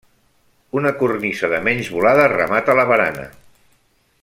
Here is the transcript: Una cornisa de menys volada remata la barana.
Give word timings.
Una 0.79 0.91
cornisa 1.01 1.51
de 1.51 1.59
menys 1.67 1.91
volada 1.97 2.25
remata 2.33 2.77
la 2.81 2.87
barana. 2.93 3.29